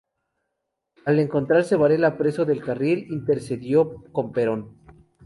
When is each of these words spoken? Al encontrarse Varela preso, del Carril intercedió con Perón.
Al 1.05 1.19
encontrarse 1.19 1.75
Varela 1.75 2.17
preso, 2.17 2.43
del 2.43 2.63
Carril 2.63 3.05
intercedió 3.11 4.01
con 4.11 4.31
Perón. 4.31 4.79